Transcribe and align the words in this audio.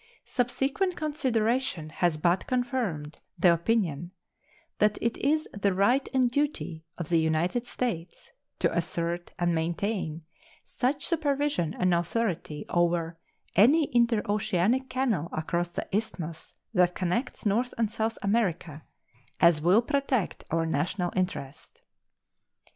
Subsequent 0.23 0.95
consideration 0.95 1.89
has 1.89 2.17
but 2.17 2.47
confirmed 2.47 3.19
the 3.37 3.53
opinion 3.53 4.09
"that 4.79 4.97
it 4.99 5.15
is 5.17 5.47
the 5.53 5.75
right 5.75 6.09
and 6.11 6.31
duty 6.31 6.83
of 6.97 7.09
the 7.09 7.19
United 7.19 7.67
States 7.67 8.31
to 8.57 8.75
assert 8.75 9.31
and 9.37 9.53
maintain 9.53 10.23
such 10.63 11.05
supervision 11.05 11.75
and 11.75 11.93
authority 11.93 12.65
over 12.69 13.19
any 13.55 13.91
interoceanic 13.95 14.89
canal 14.89 15.29
across 15.33 15.69
the 15.69 15.87
isthmus 15.95 16.55
that 16.73 16.95
connects 16.95 17.45
North 17.45 17.75
and 17.77 17.91
South 17.91 18.17
America 18.23 18.81
as 19.39 19.61
will 19.61 19.83
protect 19.83 20.43
our 20.49 20.65
national 20.65 21.13
interest." 21.15 21.83